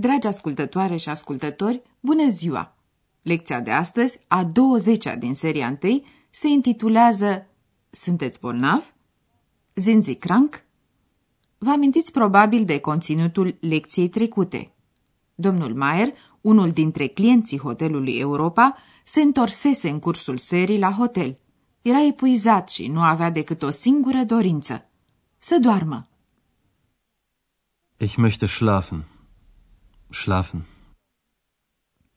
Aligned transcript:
Dragi 0.00 0.26
ascultătoare 0.26 0.96
și 0.96 1.08
ascultători, 1.08 1.82
bună 2.00 2.28
ziua! 2.28 2.76
Lecția 3.22 3.60
de 3.60 3.70
astăzi, 3.70 4.18
a 4.28 4.44
20-a 4.44 5.14
din 5.14 5.34
seria 5.34 5.78
1, 5.82 6.04
se 6.30 6.48
intitulează 6.48 7.46
Sunteți 7.90 8.40
bolnav? 8.40 8.94
Sind 9.72 10.02
Sie 10.02 10.14
krank? 10.14 10.64
Vă 11.58 11.70
amintiți 11.70 12.12
probabil 12.12 12.64
de 12.64 12.78
conținutul 12.78 13.56
lecției 13.60 14.08
trecute. 14.08 14.72
Domnul 15.34 15.74
Mayer, 15.74 16.14
unul 16.40 16.70
dintre 16.70 17.06
clienții 17.06 17.58
hotelului 17.58 18.18
Europa, 18.18 18.76
se 19.04 19.20
întorsese 19.20 19.88
în 19.88 19.98
cursul 19.98 20.36
serii 20.36 20.78
la 20.78 20.90
hotel. 20.90 21.38
Era 21.82 22.06
epuizat 22.06 22.68
și 22.68 22.86
nu 22.86 23.00
avea 23.00 23.30
decât 23.30 23.62
o 23.62 23.70
singură 23.70 24.22
dorință. 24.22 24.88
Să 25.38 25.58
doarmă. 25.60 26.08
Ich 27.96 28.14
möchte 28.16 28.46
schlafen. 28.46 29.04
Schlafen. 30.10 30.62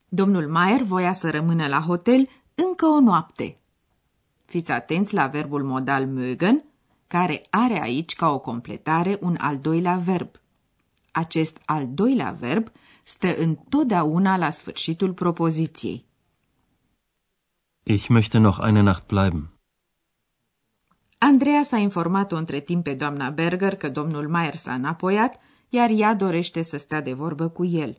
Domnul 0.08 0.48
Mayer 0.48 0.82
voia 0.82 1.12
să 1.12 1.30
rămână 1.30 1.66
la 1.66 1.80
hotel 1.80 2.28
încă 2.54 2.86
o 2.86 3.00
noapte. 3.00 3.58
Fiți 4.44 4.70
atenți 4.70 5.14
la 5.14 5.26
verbul 5.26 5.64
modal 5.64 6.06
mögen, 6.06 6.64
care 7.06 7.46
are 7.50 7.82
aici 7.82 8.14
ca 8.14 8.30
o 8.30 8.38
completare 8.38 9.18
un 9.20 9.36
al 9.40 9.58
doilea 9.58 9.96
verb. 9.96 10.30
Acest 11.12 11.58
al 11.64 11.88
doilea 11.94 12.30
verb 12.30 12.70
stă 13.02 13.34
întotdeauna 13.36 14.36
la 14.36 14.50
sfârșitul 14.50 15.12
propoziției. 15.12 16.04
Ich 17.82 18.06
möchte 18.08 18.38
noch 18.38 18.58
eine 18.64 18.80
Nacht 18.80 19.06
bleiben. 19.06 19.50
Andreea 21.18 21.62
s-a 21.62 21.76
informat-o 21.76 22.36
între 22.36 22.60
timp 22.60 22.84
pe 22.84 22.94
doamna 22.94 23.30
Berger 23.30 23.76
că 23.76 23.88
domnul 23.88 24.28
Mayer 24.28 24.54
s-a 24.54 24.74
înapoiat, 24.74 25.40
iar 25.74 25.90
ea 25.90 26.14
dorește 26.14 26.62
să 26.62 26.76
stea 26.76 27.00
de 27.00 27.12
vorbă 27.12 27.48
cu 27.48 27.64
el. 27.64 27.98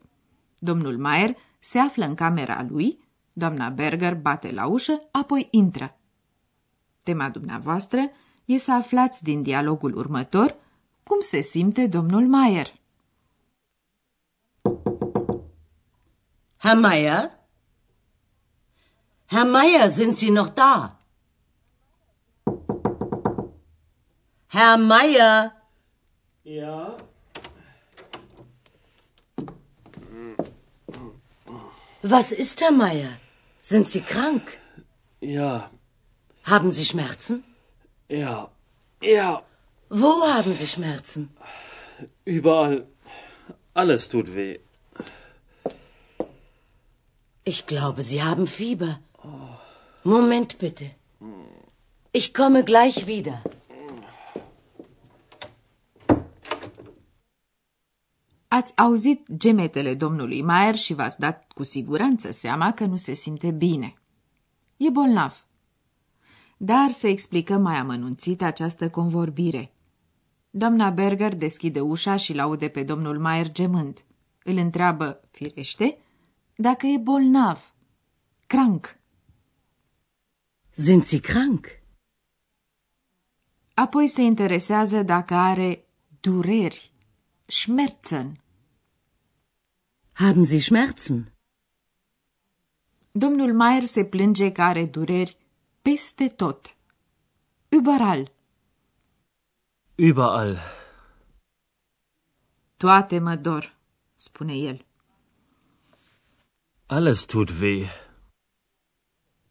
Domnul 0.59 0.97
Mayer 0.97 1.37
se 1.59 1.79
află 1.79 2.05
în 2.05 2.15
camera 2.15 2.65
lui, 2.69 2.99
doamna 3.33 3.69
Berger 3.69 4.15
bate 4.15 4.51
la 4.51 4.65
ușă, 4.67 5.01
apoi 5.11 5.47
intră. 5.51 5.97
Tema 7.03 7.29
dumneavoastră 7.29 8.11
e 8.45 8.57
să 8.57 8.71
aflați 8.71 9.23
din 9.23 9.41
dialogul 9.41 9.97
următor 9.97 10.55
cum 11.03 11.19
se 11.19 11.41
simte 11.41 11.87
domnul 11.87 12.27
Mayer. 12.27 12.73
Herr 16.57 16.79
Meier? 16.79 17.31
Herr 19.25 19.49
Meier, 19.49 19.89
sind 19.89 20.15
Sie 20.15 20.31
noch 20.31 20.53
da? 20.53 20.97
Herr 24.47 24.77
Meier? 24.77 25.61
Ja, 26.43 26.92
Was 32.03 32.31
ist, 32.31 32.61
Herr 32.61 32.71
Meier? 32.71 33.11
Sind 33.61 33.87
Sie 33.87 34.01
krank? 34.01 34.57
ja, 35.21 35.69
Haben 36.43 36.71
Sie 36.71 36.85
Schmerzen? 36.85 37.43
ja, 38.09 38.49
ja, 39.01 39.41
Wo 39.89 40.11
haben 40.35 40.53
Sie 40.53 40.67
Schmerzen? 40.67 41.29
überall. 42.25 42.85
Alles 43.73 44.09
tut 44.09 44.35
weh. 44.35 44.59
Ich 47.45 47.65
glaube, 47.67 48.03
Sie 48.03 48.21
haben 48.23 48.47
Fieber. 48.47 48.99
Moment 50.03 50.57
bitte. 50.57 50.91
Ich 52.11 52.33
komme 52.33 52.63
gleich 52.63 53.07
wieder. 53.07 53.41
Ați 58.53 58.77
auzit 58.77 59.27
gemetele 59.37 59.95
domnului 59.95 60.41
Mayer 60.41 60.75
și 60.75 60.93
v-ați 60.93 61.19
dat 61.19 61.51
cu 61.51 61.63
siguranță 61.63 62.31
seama 62.31 62.73
că 62.73 62.85
nu 62.85 62.95
se 62.95 63.13
simte 63.13 63.51
bine. 63.51 63.93
E 64.77 64.89
bolnav. 64.89 65.45
Dar 66.57 66.89
să 66.89 67.07
explicăm 67.07 67.61
mai 67.61 67.75
amănunțit 67.75 68.41
această 68.41 68.89
convorbire. 68.89 69.73
Doamna 70.49 70.89
Berger 70.89 71.35
deschide 71.35 71.79
ușa 71.79 72.15
și 72.15 72.33
laude 72.33 72.67
pe 72.67 72.83
domnul 72.83 73.19
Mayer 73.19 73.51
gemând. 73.51 74.03
Îl 74.43 74.57
întreabă, 74.57 75.21
firește, 75.31 75.97
dacă 76.55 76.85
e 76.85 76.97
bolnav. 76.97 77.73
Crank. 78.47 78.99
Sind 80.69 81.03
Sie 81.03 81.19
krank? 81.19 81.67
Apoi 83.73 84.07
se 84.07 84.21
interesează 84.21 85.01
dacă 85.01 85.33
are 85.33 85.85
dureri, 86.19 86.91
Schmerzen. 87.45 88.42
Haben 90.15 90.43
Sie 90.45 90.59
Schmerzen? 90.59 91.33
Domnul 93.11 93.53
Mayer 93.53 93.83
se 93.83 94.05
plânge 94.05 94.51
că 94.51 94.61
are 94.61 94.85
dureri 94.85 95.37
peste 95.81 96.27
tot. 96.27 96.75
Überall. 97.69 98.31
Überall. 99.95 100.57
Toate 102.77 103.19
mă 103.19 103.35
dor, 103.35 103.77
spune 104.15 104.53
el. 104.53 104.85
Alles 106.85 107.25
tut 107.25 107.49
weh. 107.61 107.89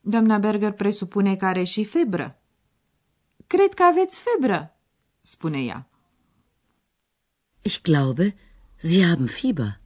Doamna 0.01 0.39
Berger 0.39 0.73
presupune 0.73 1.37
că 1.37 1.45
are 1.45 1.65
și 1.65 1.85
febră. 1.85 2.43
Cred 3.47 3.75
că 3.75 3.83
aveți 3.83 4.23
febră, 4.23 4.77
spune 5.21 5.63
ea. 5.63 5.89
Ich 7.63 7.81
glaube, 7.83 8.37
Sie 8.77 9.07
haben 9.07 9.27
Fieber. 9.27 9.82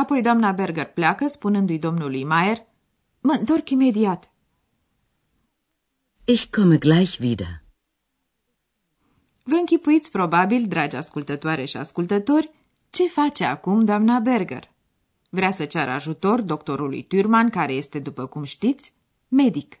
Apoi 0.00 0.22
doamna 0.22 0.52
Berger 0.52 0.86
pleacă, 0.86 1.26
spunându-i 1.26 1.78
domnului 1.78 2.24
Mayer, 2.24 2.66
mă 3.20 3.32
întorc 3.32 3.70
imediat. 3.70 4.30
Ich 6.24 6.44
komme 6.50 6.76
gleich 6.76 7.18
wieder. 7.18 7.62
Vă 9.42 9.54
închipuiți 9.54 10.10
probabil, 10.10 10.66
dragi 10.68 10.96
ascultătoare 10.96 11.64
și 11.64 11.76
ascultători, 11.76 12.50
ce 12.90 13.06
face 13.06 13.44
acum 13.44 13.84
doamna 13.84 14.18
Berger. 14.18 14.72
Vrea 15.30 15.50
să 15.50 15.64
ceară 15.64 15.90
ajutor 15.90 16.40
doctorului 16.40 17.02
Turman, 17.02 17.50
care 17.50 17.72
este, 17.72 17.98
după 17.98 18.26
cum 18.26 18.42
știți, 18.42 18.92
medic. 19.28 19.80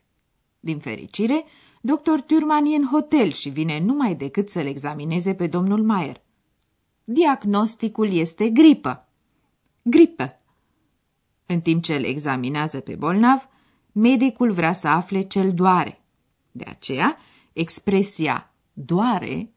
Din 0.60 0.78
fericire, 0.78 1.44
doctor 1.80 2.20
Turman 2.20 2.64
e 2.64 2.76
în 2.76 2.86
hotel 2.86 3.30
și 3.30 3.48
vine 3.48 3.80
numai 3.80 4.14
decât 4.14 4.48
să-l 4.48 4.66
examineze 4.66 5.34
pe 5.34 5.46
domnul 5.46 5.82
Mayer. 5.82 6.20
Diagnosticul 7.04 8.12
este 8.12 8.48
gripă. 8.48 9.04
Gripă. 9.82 10.38
În 11.46 11.60
timp 11.60 11.82
ce 11.82 11.94
îl 11.94 12.04
examinează 12.04 12.80
pe 12.80 12.94
bolnav, 12.94 13.48
medicul 13.92 14.52
vrea 14.52 14.72
să 14.72 14.88
afle 14.88 15.20
ce-l 15.22 15.54
doare. 15.54 16.00
De 16.52 16.64
aceea, 16.68 17.18
expresia 17.52 18.52
doare, 18.72 19.50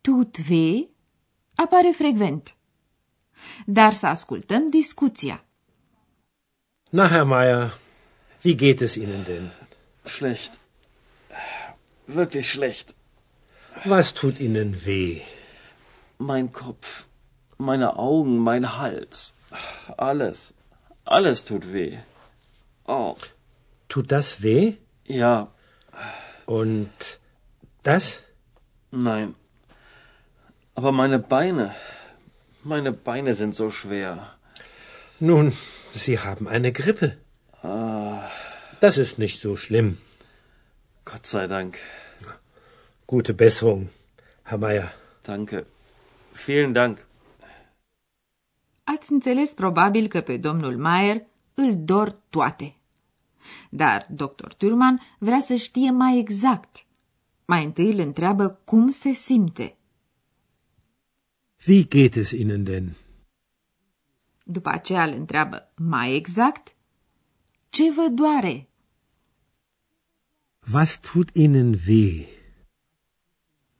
tut 0.00 0.36
weh, 0.48 0.88
apare 1.54 1.90
frecvent. 1.90 2.56
Dar 3.66 3.92
să 3.92 4.06
ascultăm 4.06 4.68
discuția. 4.68 5.44
Na, 6.90 7.08
Herr 7.08 7.24
Meier, 7.24 7.78
wie 8.44 8.54
geht 8.54 8.80
es 8.80 8.94
Ihnen 8.94 9.22
denn? 9.24 9.50
Schlecht. 10.04 10.60
Wirklich 12.04 12.48
schlecht. 12.48 12.94
Was 13.86 14.12
tut 14.12 14.38
Ihnen 14.38 14.74
weh? 14.84 15.22
Mein 16.16 16.50
Kopf, 16.50 17.04
meine 17.56 17.96
Augen, 17.96 18.36
mein 18.36 18.64
Hals. 18.64 19.34
Alles. 19.96 20.54
Alles 21.04 21.44
tut 21.44 21.72
weh. 21.72 21.98
Oh, 22.86 23.16
Tut 23.88 24.10
das 24.12 24.42
weh? 24.42 24.74
ja, 25.04 25.48
Und 26.46 26.90
das? 27.82 28.22
nein. 28.90 29.34
Aber 30.74 30.92
meine 30.92 31.18
Beine. 31.18 31.74
Meine 32.62 32.92
Beine 32.92 33.34
sind 33.34 33.54
so 33.54 33.70
schwer. 33.70 34.34
Nun, 35.18 35.56
Sie 35.92 36.18
haben 36.18 36.46
eine 36.48 36.72
Grippe. 36.72 37.16
Das 38.80 38.96
ist 38.96 39.18
nicht 39.18 39.40
so 39.42 39.56
schlimm. 39.56 39.98
Gott 41.04 41.26
sei 41.26 41.46
Dank. 41.46 41.78
Gute 43.06 43.34
Besserung, 43.34 43.90
Herr 44.44 44.58
Meier. 44.58 44.90
Danke. 45.24 45.66
Vielen 46.32 46.72
Dank. 46.74 47.04
Ați 48.96 49.12
înțeles 49.12 49.52
probabil 49.52 50.06
că 50.06 50.20
pe 50.20 50.36
domnul 50.36 50.76
Mayer 50.78 51.26
îl 51.54 51.84
dor 51.84 52.10
toate. 52.10 52.76
Dar 53.70 54.06
doctor 54.10 54.54
Turman 54.54 55.00
vrea 55.18 55.40
să 55.40 55.54
știe 55.54 55.90
mai 55.90 56.18
exact. 56.18 56.86
Mai 57.44 57.64
întâi 57.64 57.92
îl 57.92 57.98
întreabă 57.98 58.48
cum 58.64 58.90
se 58.90 59.12
simte. 59.12 59.76
Wie 61.66 61.84
geht 61.84 62.14
es 62.14 62.30
Ihnen 62.30 62.64
denn? 62.64 62.96
După 64.44 64.68
aceea 64.68 65.04
îl 65.04 65.12
întreabă 65.12 65.72
mai 65.76 66.14
exact 66.14 66.74
ce 67.68 67.90
vă 67.90 68.06
doare. 68.12 68.68
Was 70.72 71.00
tut 71.00 71.28
Ihnen 71.34 71.74
weh? 71.88 72.28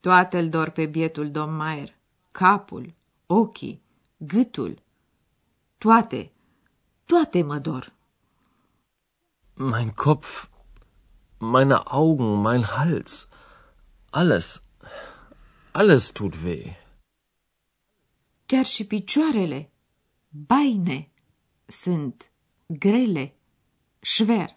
Toate 0.01 0.39
îl 0.39 0.49
dor 0.49 0.69
pe 0.69 0.87
bietul 0.87 1.31
domn 1.31 1.57
Maier. 1.57 1.95
Capul, 2.31 2.95
ochii, 3.27 3.83
gâtul. 4.17 4.83
Toate, 5.81 6.32
toate 7.05 7.43
mă 7.43 7.59
dor. 7.59 7.93
Mein 9.55 9.91
Kopf, 9.91 10.49
meine 11.38 11.75
Augen, 11.75 12.41
mein 12.41 12.62
Hals. 12.62 13.29
Alles, 14.11 14.62
alles 15.73 16.11
tut 16.11 16.35
weh. 16.43 16.77
Chiar 18.47 18.65
și 18.65 18.87
picioarele, 18.87 19.71
baine, 20.29 21.11
sunt 21.67 22.31
grele, 22.67 23.35
schwer. 24.00 24.56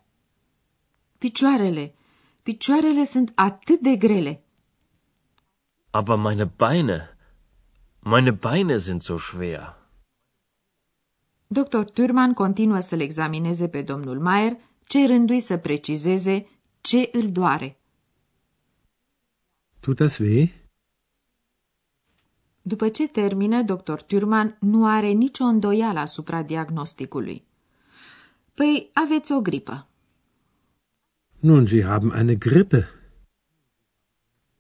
Picioarele, 1.18 1.96
picioarele 2.42 3.04
sunt 3.04 3.32
atât 3.36 3.80
de 3.80 3.96
grele. 3.96 4.44
Aber 5.92 6.18
meine 6.18 6.46
Beine, 6.46 7.18
meine 8.00 8.32
Beine 8.32 8.78
sind 8.78 9.02
so 9.02 9.18
schwer. 9.18 9.83
Dr. 11.54 11.84
Turman 11.84 12.34
continuă 12.34 12.80
să-l 12.80 13.00
examineze 13.00 13.68
pe 13.68 13.82
domnul 13.82 14.20
Maier, 14.20 14.58
cerându-i 14.88 15.40
să 15.40 15.58
precizeze 15.58 16.48
ce 16.82 17.10
îl 17.12 17.32
doare. 17.32 17.80
Tut 19.80 19.96
das 19.96 20.18
weh? 20.18 20.50
După 22.62 22.90
ce 22.90 23.08
termină, 23.08 23.62
dr. 23.62 23.94
Turman 23.94 24.58
nu 24.60 24.88
are 24.88 25.08
nicio 25.08 25.44
îndoială 25.44 26.00
asupra 26.00 26.44
diagnosticului. 26.44 27.44
Păi, 28.54 28.90
aveți 28.94 29.32
o 29.32 29.42
gripă. 29.42 29.88
Nun, 31.40 31.68
Sie 31.68 31.84
haben 31.84 32.12
eine 32.18 32.36
Grippe. 32.36 32.90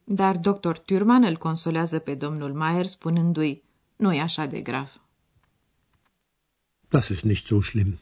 Dar 0.04 0.38
dr. 0.38 0.78
Turman 0.78 1.24
îl 1.24 1.38
consolează 1.38 2.00
pe 2.00 2.16
domnul 2.16 2.54
Maier 2.54 2.86
spunându-i, 2.86 3.64
nu 3.96 4.14
e 4.14 4.22
așa 4.22 4.46
de 4.46 4.62
grav. 4.62 5.03
Das 6.96 7.10
ist 7.10 7.24
nicht 7.24 7.46
so 7.48 7.62
schlimm. 7.62 8.00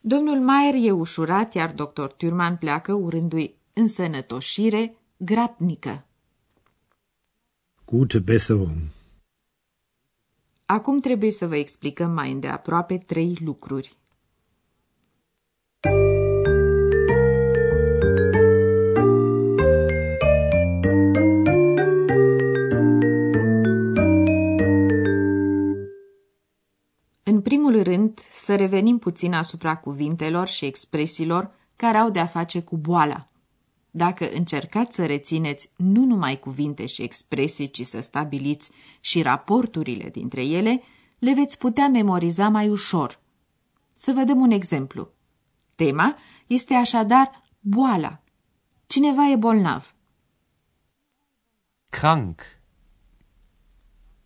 Domnul 0.00 0.40
Maier 0.40 0.74
e 0.74 0.90
ușurat, 0.90 1.54
iar 1.54 1.72
dr. 1.72 2.04
Turman 2.04 2.56
pleacă 2.56 2.92
urându-i 2.92 3.54
însănătoșire 3.72 4.96
grabnică. 5.16 6.04
Gute 7.84 8.18
Besserung. 8.18 8.76
Acum 10.66 11.00
trebuie 11.00 11.30
să 11.30 11.46
vă 11.46 11.56
explicăm 11.56 12.10
mai 12.10 12.32
îndeaproape 12.32 12.98
trei 12.98 13.38
lucruri. 13.44 13.96
În 27.74 27.82
primul 27.82 27.98
rând, 27.98 28.20
să 28.32 28.56
revenim 28.56 28.98
puțin 28.98 29.32
asupra 29.32 29.76
cuvintelor 29.76 30.46
și 30.46 30.64
expresiilor 30.64 31.54
care 31.76 31.98
au 31.98 32.10
de-a 32.10 32.26
face 32.26 32.62
cu 32.62 32.76
boala. 32.76 33.28
Dacă 33.90 34.30
încercați 34.30 34.94
să 34.94 35.06
rețineți 35.06 35.70
nu 35.76 36.04
numai 36.04 36.38
cuvinte 36.38 36.86
și 36.86 37.02
expresii, 37.02 37.70
ci 37.70 37.86
să 37.86 38.00
stabiliți 38.00 38.70
și 39.00 39.22
raporturile 39.22 40.08
dintre 40.08 40.44
ele, 40.44 40.82
le 41.18 41.34
veți 41.34 41.58
putea 41.58 41.88
memoriza 41.88 42.48
mai 42.48 42.68
ușor. 42.68 43.20
Să 43.94 44.12
vă 44.12 44.22
dăm 44.22 44.40
un 44.40 44.50
exemplu. 44.50 45.08
Tema 45.76 46.16
este 46.46 46.74
așadar 46.74 47.50
boala. 47.60 48.22
Cineva 48.86 49.30
e 49.30 49.36
bolnav. 49.36 49.94
Krank. 51.88 52.40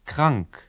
Krank. 0.03 0.68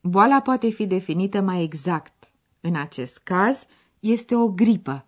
Boala 0.00 0.40
poate 0.40 0.70
fi 0.70 0.86
definită 0.86 1.40
mai 1.40 1.62
exact. 1.62 2.32
În 2.60 2.76
acest 2.76 3.18
caz, 3.18 3.66
este 4.00 4.34
o 4.34 4.48
gripă. 4.48 5.06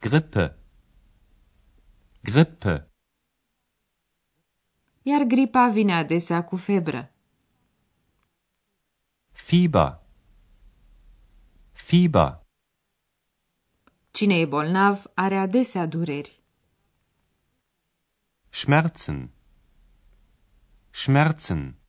Grippe. 0.00 0.58
Grippe. 2.22 2.90
Iar 5.02 5.22
gripa 5.22 5.68
vine 5.68 5.94
adesea 5.94 6.44
cu 6.44 6.56
febră. 6.56 7.12
Fieber. 9.32 10.00
Fieber. 11.72 12.40
Cine 14.10 14.38
e 14.38 14.46
bolnav 14.46 15.04
are 15.14 15.36
adesea 15.36 15.86
dureri. 15.86 16.42
Schmerzen. 18.48 19.30
Schmerzen. 20.90 21.85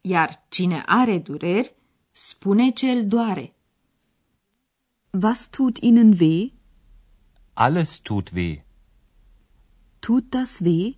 Iar 0.00 0.44
cine 0.48 0.82
are 0.86 1.18
dureri, 1.18 1.74
spune 2.12 2.70
ce 2.70 2.90
îl 2.90 3.06
doare. 3.06 3.54
Was 5.22 5.48
tut 5.48 5.76
Ihnen 5.76 6.12
weh? 6.20 6.52
Alles 7.52 7.98
tut 7.98 8.30
weh. 8.34 8.60
Tut 9.98 10.30
das 10.30 10.58
weh? 10.58 10.96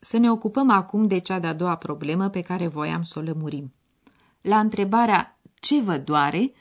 Să 0.00 0.16
ne 0.16 0.30
ocupăm 0.30 0.70
acum 0.70 1.06
de 1.06 1.18
cea 1.18 1.38
de-a 1.38 1.52
doua 1.52 1.76
problemă 1.76 2.28
pe 2.28 2.40
care 2.40 2.66
voiam 2.66 3.02
să 3.02 3.18
o 3.18 3.22
lămurim. 3.22 3.74
La 4.40 4.58
întrebarea 4.58 5.40
ce 5.54 5.80
vă 5.80 5.98
doare, 5.98 6.52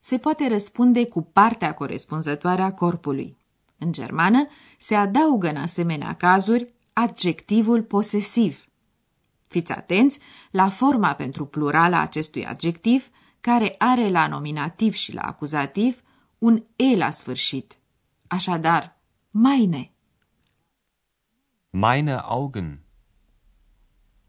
se 0.00 0.18
poate 0.18 0.48
răspunde 0.48 1.06
cu 1.06 1.22
partea 1.22 1.74
corespunzătoare 1.74 2.62
a 2.62 2.74
corpului. 2.74 3.36
În 3.78 3.92
germană 3.92 4.46
se 4.78 4.94
adaugă 4.94 5.48
în 5.48 5.56
asemenea 5.56 6.16
cazuri 6.16 6.72
adjectivul 6.92 7.82
posesiv. 7.82 8.66
Fiți 9.52 9.72
atenți 9.72 10.18
la 10.50 10.68
forma 10.68 11.14
pentru 11.14 11.46
plural 11.46 11.92
a 11.92 12.00
acestui 12.00 12.46
adjectiv, 12.46 13.08
care 13.40 13.74
are 13.78 14.08
la 14.08 14.26
nominativ 14.26 14.92
și 14.92 15.14
la 15.14 15.20
acuzativ 15.20 16.02
un 16.38 16.64
e 16.76 16.96
la 16.96 17.10
sfârșit. 17.10 17.78
Așadar, 18.26 19.00
meine. 19.30 19.92
Meine 21.70 22.12
Augen. 22.12 22.80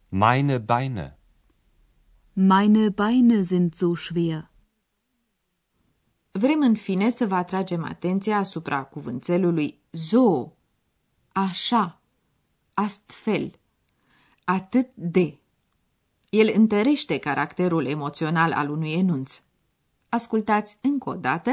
Meine 0.10 0.58
Beine. 0.58 1.18
Meine 2.34 2.89
Beine 2.89 3.42
sind 3.42 3.74
so 3.74 3.96
schwer. 3.96 4.51
Vrem 6.32 6.62
în 6.62 6.75
fine 6.75 7.10
să 7.10 7.27
vă 7.27 7.36
atragem 7.36 7.84
atenția 7.84 8.38
asupra 8.38 8.84
cuvânțelului 8.84 9.82
zo, 9.92 10.53
așa, 11.32 12.01
astfel, 12.74 13.60
atât 14.43 14.89
de. 14.93 15.38
El 16.29 16.51
întărește 16.55 17.17
caracterul 17.17 17.85
emoțional 17.85 18.51
al 18.51 18.69
unui 18.69 18.93
enunț. 18.93 19.41
Ascultați 20.09 20.77
încă 20.81 21.09
o 21.09 21.15
dată 21.15 21.51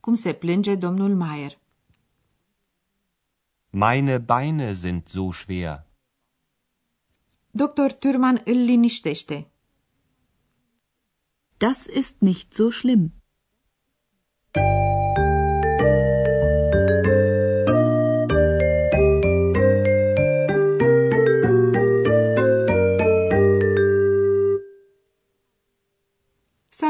cum 0.00 0.14
se 0.14 0.32
plânge 0.32 0.74
domnul 0.74 1.14
Maier. 1.14 1.58
Meine 3.70 4.18
Beine 4.18 4.74
sind 4.74 5.06
so 5.06 5.32
schwer. 5.32 5.86
Dr. 7.50 7.90
Turman 7.98 8.42
îl 8.44 8.56
liniștește. 8.56 9.50
Das 11.56 11.86
ist 11.86 12.20
nicht 12.20 12.52
so 12.52 12.70
schlimm. 12.70 13.21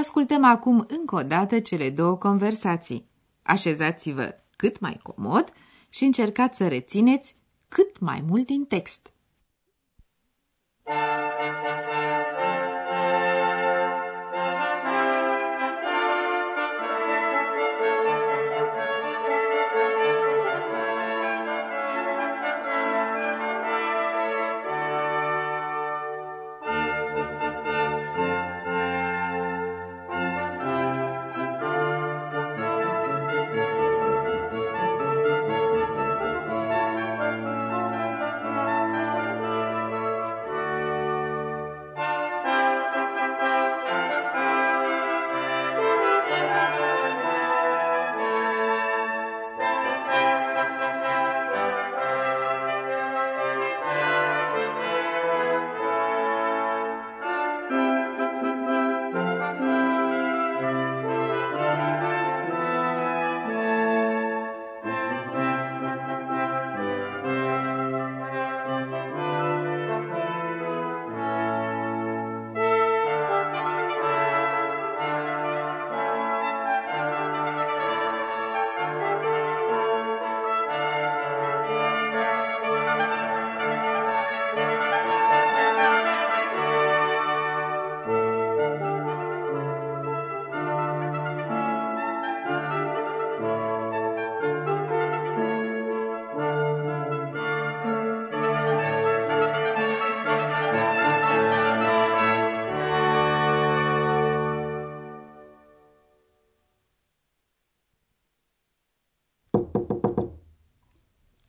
Ascultăm 0.02 0.44
acum 0.44 0.84
încă 0.88 1.14
o 1.14 1.22
dată 1.22 1.60
cele 1.60 1.90
două 1.90 2.16
conversații. 2.16 3.08
Așezați-vă 3.42 4.38
cât 4.56 4.80
mai 4.80 5.00
comod 5.02 5.52
și 5.88 6.04
încercați 6.04 6.56
să 6.56 6.68
rețineți 6.68 7.36
cât 7.68 7.98
mai 7.98 8.24
mult 8.26 8.46
din 8.46 8.64
text. 8.64 9.12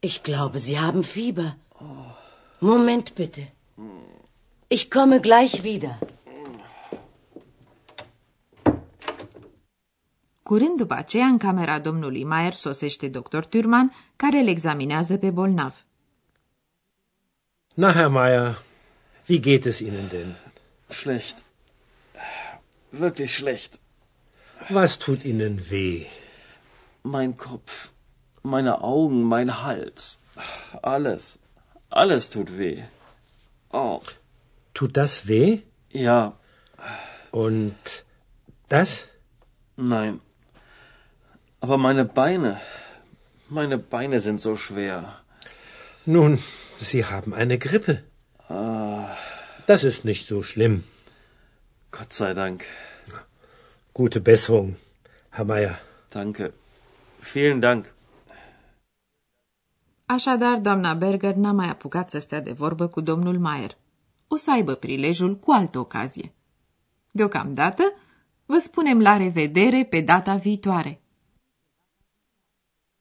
Ich 0.00 0.22
glaube, 0.22 0.58
Sie 0.58 0.78
haben 0.78 1.02
Fieber. 1.04 1.56
Moment 2.60 3.14
bitte. 3.14 3.42
Ich 4.68 4.90
komme 4.90 5.20
gleich 5.20 5.62
wieder. 5.62 5.98
Curând 10.42 10.76
după 10.76 10.94
aceea, 10.94 11.26
în 11.26 11.38
camera 11.38 11.78
domnului 11.78 12.24
Mayer 12.24 12.52
sosește 12.52 13.08
doctor 13.08 13.44
Turman, 13.44 13.94
care 14.16 14.38
îl 14.38 14.48
examinează 14.48 15.16
pe 15.16 15.30
bolnav. 15.30 15.84
Na, 17.74 17.92
Herr 17.92 18.08
Meier, 18.08 18.62
wie 19.28 19.38
geht 19.38 19.64
es 19.64 19.78
Ihnen 19.80 20.08
denn? 20.08 20.36
Schlecht. 20.88 21.44
Wirklich 22.90 23.30
schlecht. 23.30 23.78
Was 24.70 24.96
tut 24.96 25.22
Ihnen 25.24 25.58
weh? 25.70 26.06
Mein 27.02 27.34
Kopf, 27.34 27.90
meine 28.42 28.82
Augen, 28.82 29.22
mein 29.24 29.62
Hals. 29.62 30.18
Alles. 30.82 31.38
Alles 31.90 32.30
tut 32.30 32.56
weh. 32.58 32.82
Oh, 33.72 34.00
Tut 34.74 34.96
das 34.96 35.26
weh? 35.28 35.60
ja, 35.90 36.32
Und 37.32 37.76
das? 38.68 39.06
nein. 39.76 40.20
Aber 41.60 41.76
meine 41.78 42.04
Beine, 42.04 42.60
meine 43.48 43.76
Beine 43.78 44.20
sind 44.20 44.40
so 44.40 44.56
schwer. 44.56 45.20
Nun, 46.06 46.42
Sie 46.78 47.04
haben 47.04 47.34
eine 47.34 47.58
Grippe. 47.58 48.02
Das 49.66 49.84
ist 49.84 50.04
nicht 50.04 50.26
so 50.26 50.42
schlimm. 50.42 50.84
Gott 51.90 52.12
sei 52.12 52.32
Dank. 52.34 52.64
Gute 53.92 54.20
Besserung, 54.20 54.76
Herr 55.30 55.44
Meier. 55.44 55.78
Danke. 56.10 56.52
Vielen 57.20 57.60
Dank. 57.60 57.92
Așadar, 60.10 60.58
doamna 60.58 60.94
Berger 60.94 61.34
n-a 61.34 61.52
mai 61.52 61.68
apucat 61.68 62.10
să 62.10 62.18
stea 62.18 62.40
de 62.40 62.52
vorbă 62.52 62.86
cu 62.86 63.00
domnul 63.00 63.38
Mayer. 63.38 63.76
O 64.28 64.36
să 64.36 64.50
aibă 64.50 64.74
prilejul 64.74 65.38
cu 65.38 65.50
altă 65.50 65.78
ocazie. 65.78 66.34
Deocamdată, 67.10 67.82
vă 68.46 68.58
spunem 68.58 69.00
la 69.00 69.16
revedere 69.16 69.84
pe 69.84 70.00
data 70.00 70.36
viitoare. 70.36 71.02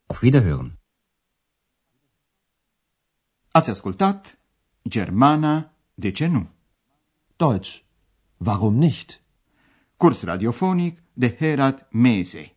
Auf 0.05 0.21
Wiederhören. 0.21 0.71
Ați 3.51 3.69
ascultat 3.69 4.39
Germana, 4.89 5.73
de 5.93 6.11
ce 6.11 6.27
nu? 6.27 6.49
Deutsch. 7.35 7.79
Warum 8.37 8.75
nicht? 8.75 9.21
Curs 9.97 10.23
radiofonic 10.23 11.03
de 11.13 11.35
Herat 11.35 11.87
Mese. 11.91 12.55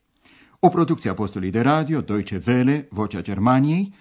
O 0.60 0.68
producție 0.68 1.10
a 1.10 1.14
postului 1.14 1.50
de 1.50 1.60
radio 1.60 2.00
Deutsche 2.00 2.42
Welle, 2.46 2.88
Vocea 2.90 3.20
Germaniei, 3.20 4.00